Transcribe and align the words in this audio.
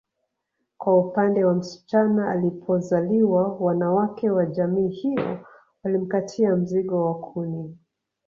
Kwa 0.77 0.97
upande 0.99 1.45
wa 1.45 1.53
msichana 1.53 2.31
alipozaliwa 2.31 3.47
wanawake 3.55 4.29
wa 4.29 4.45
jamii 4.45 4.87
hiyo 4.89 5.47
walimkatia 5.83 6.55
mzigo 6.55 7.05
wa 7.05 7.19
kuni 7.19 7.77